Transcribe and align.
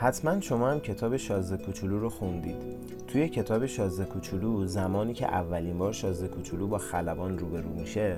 حتما 0.00 0.40
شما 0.40 0.70
هم 0.70 0.80
کتاب 0.80 1.16
شازده 1.16 1.64
کوچولو 1.64 2.00
رو 2.00 2.10
خوندید. 2.10 2.56
توی 3.08 3.28
کتاب 3.28 3.66
شازده 3.66 4.04
کوچولو 4.04 4.66
زمانی 4.66 5.14
که 5.14 5.26
اولین 5.26 5.78
بار 5.78 5.92
شازده 5.92 6.28
کوچولو 6.28 6.66
با 6.66 6.78
خلبان 6.78 7.38
روبرو 7.38 7.68
میشه 7.68 8.16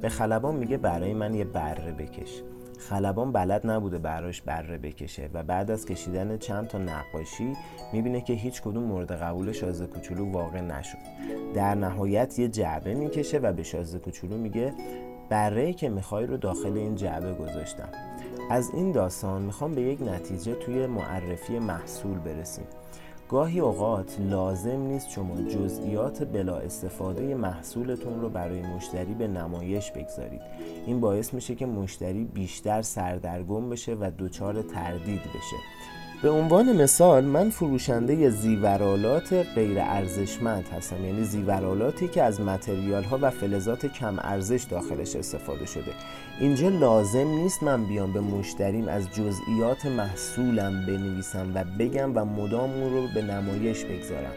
به 0.00 0.08
خلبان 0.08 0.56
میگه 0.56 0.76
برای 0.76 1.14
من 1.14 1.34
یه 1.34 1.44
بره 1.44 1.92
بکش. 1.92 2.42
خلبان 2.78 3.32
بلد 3.32 3.66
نبوده 3.66 3.98
براش 3.98 4.42
بره 4.42 4.78
بکشه 4.78 5.30
و 5.34 5.42
بعد 5.42 5.70
از 5.70 5.86
کشیدن 5.86 6.36
چند 6.36 6.68
تا 6.68 6.78
نقاشی 6.78 7.52
می‌بینه 7.92 8.20
که 8.20 8.32
هیچ 8.32 8.62
کدوم 8.62 8.82
مورد 8.82 9.12
قبول 9.12 9.52
شازده 9.52 9.86
کوچولو 9.86 10.32
واقع 10.32 10.60
نشد. 10.60 10.98
در 11.54 11.74
نهایت 11.74 12.38
یه 12.38 12.48
جعبه 12.48 12.94
می‌کشه 12.94 13.38
و 13.38 13.52
به 13.52 13.62
شازده 13.62 13.98
کوچولو 13.98 14.36
میگه 14.36 14.74
بره 15.28 15.72
که 15.72 15.88
می‌خوای 15.88 16.26
رو 16.26 16.36
داخل 16.36 16.76
این 16.76 16.94
جعبه 16.94 17.34
گذاشتم. 17.34 17.88
از 18.50 18.70
این 18.74 18.92
داستان 18.92 19.42
می‌خوام 19.42 19.74
به 19.74 19.82
یک 19.82 20.02
نتیجه 20.02 20.54
توی 20.54 20.86
معرفی 20.86 21.58
محصول 21.58 22.18
برسیم. 22.18 22.64
گاهی 23.28 23.60
اوقات 23.60 24.16
لازم 24.20 24.80
نیست 24.80 25.10
شما 25.10 25.42
جزئیات 25.42 26.22
بلا 26.22 26.56
استفاده 26.56 27.34
محصولتون 27.34 28.20
رو 28.20 28.28
برای 28.28 28.62
مشتری 28.62 29.14
به 29.14 29.28
نمایش 29.28 29.90
بگذارید. 29.90 30.40
این 30.86 31.00
باعث 31.00 31.34
میشه 31.34 31.54
که 31.54 31.66
مشتری 31.66 32.24
بیشتر 32.24 32.82
سردرگم 32.82 33.70
بشه 33.70 33.94
و 33.94 34.10
دچار 34.18 34.62
تردید 34.62 35.20
بشه. 35.20 35.56
به 36.24 36.30
عنوان 36.30 36.82
مثال 36.82 37.24
من 37.24 37.50
فروشنده 37.50 38.30
زیورالات 38.30 39.32
غیر 39.32 39.78
ارزشمند 39.80 40.64
هستم. 40.76 41.04
یعنی 41.04 41.24
زیورالاتی 41.24 42.08
که 42.08 42.22
از 42.22 42.40
متریال 42.40 43.04
ها 43.04 43.18
و 43.22 43.30
فلزات 43.30 43.86
کم 43.86 44.18
ارزش 44.18 44.62
داخلش 44.70 45.16
استفاده 45.16 45.66
شده. 45.66 45.92
اینجا 46.40 46.68
لازم 46.68 47.28
نیست 47.28 47.62
من 47.62 47.84
بیام 47.84 48.12
به 48.12 48.20
مشتریم 48.20 48.88
از 48.88 49.08
جزئیات 49.10 49.86
محصولم 49.86 50.86
بنویسم 50.86 51.52
و 51.54 51.64
بگم 51.78 52.16
و 52.16 52.24
مدام 52.24 52.70
اون 52.70 52.92
رو 52.92 53.08
به 53.14 53.22
نمایش 53.22 53.84
بگذارم. 53.84 54.34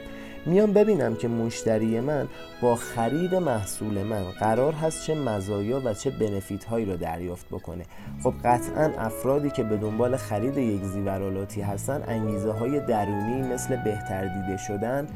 میام 0.47 0.73
ببینم 0.73 1.15
که 1.15 1.27
مشتری 1.27 1.99
من 1.99 2.27
با 2.61 2.75
خرید 2.75 3.35
محصول 3.35 4.03
من 4.03 4.23
قرار 4.23 4.73
هست 4.73 5.03
چه 5.03 5.15
مزایا 5.15 5.81
و 5.85 5.93
چه 5.93 6.09
بنفیت 6.09 6.63
هایی 6.63 6.85
رو 6.85 6.97
دریافت 6.97 7.45
بکنه. 7.49 7.85
خب 8.23 8.33
قطعا 8.43 8.91
افرادی 8.97 9.49
که 9.49 9.63
به 9.63 9.77
دنبال 9.77 10.17
خرید 10.17 10.57
یک 10.57 10.83
زیورالاتی 10.83 11.61
هستن 11.61 12.03
انگیزه 12.07 12.51
های 12.51 12.79
درونی 12.79 13.41
مثل 13.53 13.75
بهتر 13.75 14.27
دیده 14.27 14.57
شدن 14.57 15.07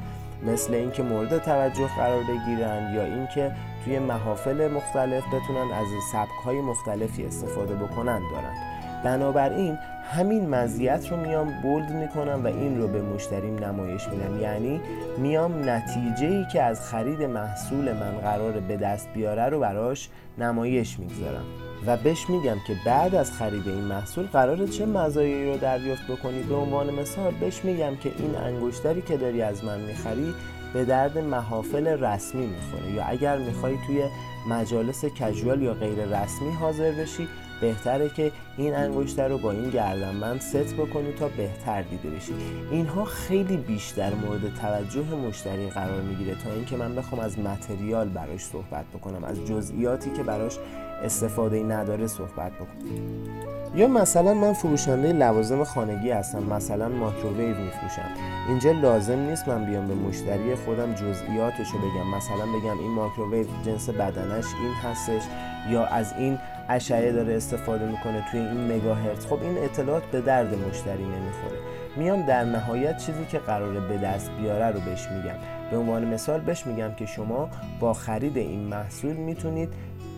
مثل 0.45 0.73
اینکه 0.73 1.03
مورد 1.03 1.37
توجه 1.37 1.87
قرار 1.97 2.23
بگیرن 2.23 2.93
یا 2.95 3.05
اینکه 3.05 3.51
توی 3.85 3.99
محافل 3.99 4.71
مختلف 4.71 5.23
بتونن 5.27 5.71
از 5.73 5.87
سبک 6.11 6.45
های 6.45 6.61
مختلفی 6.61 7.25
استفاده 7.25 7.75
بکنن 7.75 8.21
دارن. 8.31 8.70
بنابراین 9.03 9.77
همین 10.11 10.49
مزیت 10.49 11.11
رو 11.11 11.17
میام 11.17 11.61
بولد 11.61 11.91
می‌کنم 11.91 12.43
و 12.43 12.47
این 12.47 12.81
رو 12.81 12.87
به 12.87 13.01
مشتریم 13.01 13.63
نمایش 13.63 14.07
میدم. 14.07 14.41
یعنی 14.41 14.81
میام 15.17 15.69
نتیجه 15.69 16.27
ای 16.27 16.45
که 16.45 16.61
از 16.61 16.81
خرید 16.81 17.23
محصول 17.23 17.93
من 17.93 18.11
قرار 18.21 18.51
به 18.51 18.77
دست 18.77 19.07
بیاره 19.13 19.49
رو 19.49 19.59
براش 19.59 20.09
نمایش 20.37 20.99
می‌گذارم. 20.99 21.45
و 21.85 21.97
بهش 21.97 22.29
میگم 22.29 22.57
که 22.67 22.75
بعد 22.85 23.15
از 23.15 23.31
خرید 23.31 23.67
این 23.67 23.83
محصول 23.83 24.25
قرار 24.25 24.67
چه 24.67 24.85
مزایایی 24.85 25.51
رو 25.51 25.57
دریافت 25.57 26.07
بکنی. 26.11 26.43
به 26.43 26.55
عنوان 26.55 26.93
مثال 26.93 27.33
بهش 27.39 27.65
میگم 27.65 27.95
که 27.95 28.11
این 28.17 28.35
انگشتری 28.35 29.01
که 29.01 29.17
داری 29.17 29.41
از 29.41 29.63
من 29.63 29.79
می‌خری 29.79 30.33
به 30.73 30.85
درد 30.85 31.17
محافل 31.17 31.87
رسمی 31.87 32.47
می‌خوره. 32.47 32.91
یا 32.91 33.03
اگر 33.03 33.37
می‌خوای 33.37 33.77
توی 33.87 34.03
مجالس 34.49 35.05
casual 35.05 35.61
یا 35.61 35.73
غیر 35.73 36.05
رسمی 36.05 36.51
حاضر 36.51 36.91
بشی 36.91 37.27
بهتره 37.61 38.09
که 38.09 38.31
این 38.57 38.75
انگشتر 38.75 39.27
رو 39.27 39.37
با 39.37 39.51
این 39.51 39.69
گردنبند 39.69 40.41
ست 40.41 40.73
بکنی 40.73 41.13
تا 41.13 41.27
بهتر 41.27 41.81
دیده 41.81 42.09
بشی. 42.09 42.33
اینها 42.71 43.05
خیلی 43.05 43.57
بیشتر 43.57 44.13
مورد 44.13 44.55
توجه 44.55 45.15
مشتری 45.15 45.69
قرار 45.69 46.01
می‌گیره 46.01 46.35
تا 46.43 46.51
اینکه 46.51 46.77
من 46.77 46.95
بخوام 46.95 47.21
از 47.21 47.39
material 47.39 48.09
براش 48.09 48.41
صحبت 48.41 48.85
بکنم 48.85 49.23
از 49.23 49.45
جزئیاتی 49.45 50.11
که 50.11 50.23
براش 50.23 50.57
استفاده 51.03 51.63
نداره 51.63 52.07
صحبت 52.07 52.51
بکنم. 52.51 53.60
یا 53.75 53.87
مثلا 53.87 54.33
من 54.33 54.53
فروشنده 54.53 55.13
لوازم 55.13 55.63
خانگی 55.63 56.11
هستم 56.11 56.43
مثلا 56.43 56.89
مایکروویو 56.89 57.47
میفروشم. 57.47 58.09
اینجا 58.47 58.71
لازم 58.71 59.19
نیست 59.19 59.47
من 59.47 59.65
بیام 59.65 59.87
به 59.87 59.95
مشتری 59.95 60.55
خودم 60.55 60.93
جزئیاتش 60.93 61.71
رو 61.71 61.79
بگم. 61.79 62.17
مثلا 62.17 62.45
بگم 62.45 62.79
این 62.79 62.91
مایکروویو 62.91 63.45
جنس 63.65 63.89
بدنش 63.89 64.45
این 64.45 64.73
هستش 64.83 65.21
یا 65.69 65.85
از 65.85 66.13
این 66.17 66.39
اشعه 66.69 67.11
داره 67.11 67.35
استفاده 67.35 67.85
می‌کنه 67.85 68.25
توی 68.31 68.39
این 68.39 68.75
مگاهرتز. 68.75 69.25
خب 69.25 69.39
این 69.41 69.57
اطلاعات 69.57 70.03
به 70.03 70.21
درد 70.21 70.67
مشتری 70.67 71.03
نمی‌خوره. 71.03 71.57
میام 71.97 72.25
در 72.25 72.43
نهایت 72.43 72.97
چیزی 72.97 73.25
که 73.25 73.37
قراره 73.37 73.79
به 73.79 73.97
دست 73.97 74.31
بیاره 74.31 74.67
رو 74.67 74.79
بهش 74.79 75.07
میگم. 75.07 75.35
به 75.71 75.77
عنوان 75.77 76.05
مثال 76.05 76.39
بهش 76.39 76.67
میگم 76.67 76.93
که 76.97 77.05
شما 77.05 77.49
با 77.79 77.93
خرید 77.93 78.37
این 78.37 78.59
محصول 78.59 79.13
می‌تونید 79.13 79.69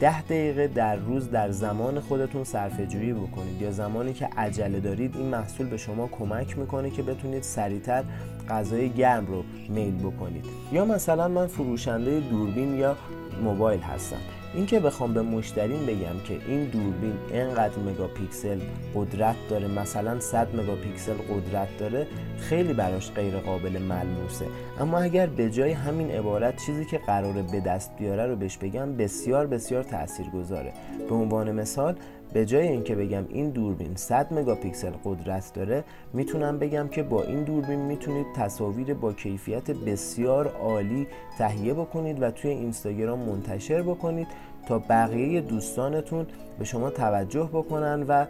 ده 0.04 0.22
دقیقه 0.22 0.68
در 0.68 0.96
روز 0.96 1.32
در 1.32 1.52
زمان 1.52 2.00
خودتون 2.00 2.44
صرفه 2.44 2.86
جویی 2.86 3.14
بکنید 3.14 3.62
یا 3.62 3.72
زمانی 3.72 4.14
که 4.14 4.30
عجله 4.38 4.80
دارید 4.80 5.16
این 5.16 5.26
محصول 5.26 5.68
به 5.68 5.78
شما 5.78 6.08
کمک 6.08 6.58
می‌کنه 6.58 6.90
که 6.90 7.04
بتونید 7.04 7.44
سریعتر 7.44 8.04
غذای 8.50 8.90
گرم 8.90 9.26
رو 9.26 9.44
میل 9.70 9.96
بکنید. 9.96 10.46
یا 10.72 10.86
مثلا 10.86 11.28
من 11.28 11.48
فروشنده 11.48 12.20
دوربین 12.20 12.76
یا 12.78 12.96
موبایل 13.44 13.80
هستم. 13.80 14.18
اینکه 14.56 14.80
بخوام 14.80 15.14
به 15.14 15.22
مشتریم 15.22 15.86
بگم 15.86 16.20
که 16.28 16.34
این 16.48 16.66
دوربین 16.66 17.14
انقدر 17.34 17.80
مگاپیکسل 17.80 18.60
قدرت 18.96 19.36
داره 19.50 19.68
مثلا 19.68 20.20
100 20.20 20.56
مگاپیکسل 20.56 21.14
قدرت 21.14 21.78
داره 21.78 22.08
خیلی 22.40 22.74
براش 22.74 23.12
غیر 23.12 23.38
قابل 23.38 23.82
ملموسه. 23.82 24.46
اما 24.80 25.00
اگر 25.00 25.28
به 25.28 25.50
جای 25.50 25.72
همین 25.72 26.12
عبارت 26.12 26.66
چیزی 26.66 26.86
که 26.86 26.98
قراره 26.98 27.42
به 27.42 27.60
دست 27.60 27.92
بیاره 28.00 28.26
رو 28.26 28.36
بهش 28.36 28.58
بگم 28.58 28.96
بسیار 28.96 29.48
بسیار 29.48 29.84
تاثیرگذاره. 29.84 30.74
به 31.10 31.16
عنوان 31.16 31.52
مثال 31.52 31.96
به 32.34 32.46
جای 32.46 32.68
اینکه 32.68 32.96
بگم 32.96 33.26
این 33.30 33.50
دوربین 33.50 33.96
100 33.96 34.34
مگاپیکسل 34.34 34.92
قدرت 35.06 35.52
داره 35.54 35.84
می‌تونم 36.14 36.60
بگم 36.60 36.88
که 36.88 37.04
با 37.04 37.24
این 37.24 37.44
دوربین 37.44 37.80
می‌تونید 37.80 38.26
تصاویر 38.36 38.94
با 38.94 39.14
کیفیت 39.14 39.72
بسیار 39.72 40.48
عالی 40.48 41.08
تهیه 41.38 41.74
بکنید 41.74 42.22
و 42.22 42.32
توی 42.32 42.52
اینستاگرام 42.52 43.20
منتشر 43.20 43.82
بکنید 43.82 44.28
تا 44.68 44.80
بقیه 44.80 45.42
دوستانتون 45.42 46.26
به 46.60 46.66
شما 46.66 46.90
توجه 46.90 47.50
بکنن 47.54 48.06
و 48.08 48.26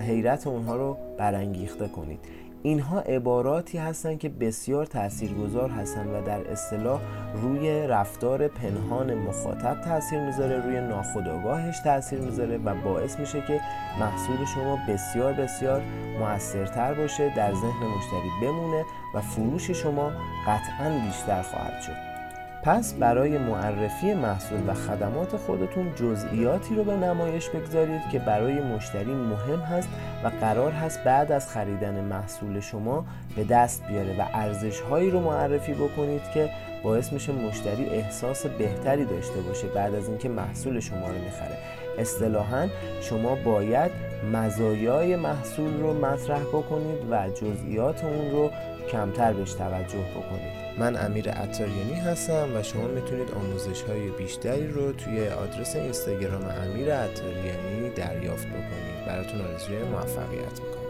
حیرت 0.00 0.46
اونها 0.46 0.76
رو 0.76 0.96
برانگیخته 1.18 1.88
کنید. 1.88 2.18
اینها 2.66 3.00
عباراتی 3.00 3.78
هستند 3.78 4.18
که 4.18 4.28
بسیار 4.28 4.86
تاثیرگذار 4.86 5.70
هستند 5.70 6.14
و 6.14 6.26
در 6.26 6.50
اصطلاح 6.50 7.00
روی 7.42 7.86
رفتار 7.86 8.48
پنهان 8.48 9.14
مخاطب 9.14 9.80
تاثیر 9.80 10.20
می‌ذاره 10.20 10.66
روی 10.66 10.80
ناخودآگاهش 10.80 11.78
تاثیر 11.84 12.20
می‌ذاره 12.20 12.58
و 12.58 12.74
باعث 12.74 13.18
میشه 13.18 13.40
که 13.40 13.60
محصول 14.00 14.44
شما 14.54 14.78
بسیار 14.88 15.32
بسیار 15.32 15.82
موثرتر 16.20 16.94
باشه 16.94 17.34
در 17.36 17.54
ذهن 17.54 17.86
مشتری 17.96 18.30
بمونه 18.42 18.84
و 19.14 19.20
فروش 19.20 19.70
شما 19.70 20.12
قطعا 20.46 21.06
بیشتر 21.06 21.42
خواهد 21.42 21.80
شد. 21.80 22.13
پس 22.64 22.94
برای 22.94 23.38
معرفی 23.38 24.14
محصول 24.14 24.58
و 24.66 24.74
خدمات 24.74 25.36
خودتون 25.36 25.94
جزئیاتی 25.94 26.74
رو 26.74 26.84
به 26.84 26.96
نمایش 26.96 27.48
بگذارید 27.48 28.00
که 28.12 28.18
برای 28.18 28.60
مشتری 28.60 29.14
مهم 29.14 29.60
هست 29.60 29.88
و 30.24 30.28
قرار 30.28 30.72
هست 30.72 31.04
بعد 31.04 31.32
از 31.32 31.48
خریدن 31.48 32.00
محصول 32.00 32.60
شما 32.60 33.04
به 33.36 33.44
دست 33.44 33.86
بیاره 33.86 34.20
و 34.20 34.24
ارزش 34.34 34.80
هایی 34.80 35.10
رو 35.10 35.20
معرفی 35.20 35.74
بکنید 35.74 36.22
که 36.34 36.50
باعث 36.84 37.12
میشه 37.12 37.32
مشتری 37.32 37.84
احساس 37.84 38.46
بهتری 38.46 39.04
داشته 39.04 39.40
باشه 39.40 39.66
بعد 39.66 39.94
از 39.94 40.08
اینکه 40.08 40.28
محصول 40.28 40.80
شما 40.80 41.06
رو 41.06 41.14
می‌خره. 41.24 41.58
اصطلاحا 41.98 42.68
شما 43.00 43.34
باید 43.34 43.90
مزایای 44.32 45.16
محصول 45.16 45.80
رو 45.80 45.94
مطرح 45.94 46.42
بکنید 46.42 46.98
و 47.10 47.28
جزئیات 47.28 48.04
اون 48.04 48.30
رو 48.30 48.50
کمتر 48.90 49.32
بهش 49.32 49.52
توجه 49.52 49.98
بکنید. 49.98 50.64
من 50.78 50.96
امیر 51.06 51.30
عطاریانی 51.30 51.94
هستم 51.94 52.48
و 52.54 52.62
شما 52.62 52.88
می‌تونید 52.88 53.30
آموزش 53.30 53.82
های 53.82 54.10
بیشتری 54.10 54.68
رو 54.68 54.92
توی 54.92 55.28
آدرس 55.28 55.76
اینستاگرام 55.76 56.44
امیر 56.44 56.94
عطاریانی 56.94 57.90
دریافت 57.96 58.46
بکنید. 58.46 59.06
براتون 59.06 59.40
آرزوی 59.40 59.78
موفقیت 59.78 60.60
می‌کنم. 60.60 60.84